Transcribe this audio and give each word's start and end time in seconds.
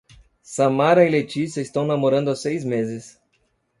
Samara 0.41 1.05
e 1.05 1.09
Letícia 1.11 1.61
estão 1.61 1.85
namorando 1.85 2.29
há 2.31 2.35
seis 2.35 2.63
meses 2.65 3.21